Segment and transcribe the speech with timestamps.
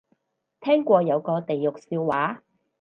[0.61, 2.41] 聽過有個地獄笑話